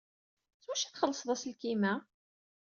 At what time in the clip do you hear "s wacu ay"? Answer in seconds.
0.61-0.91